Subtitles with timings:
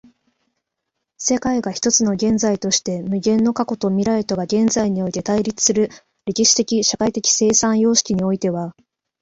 [1.19, 5.91] 世界が一つの現在として、無限の過去と未来とが現在において対立する
[6.25, 8.73] 歴史的社会的生産様式においては、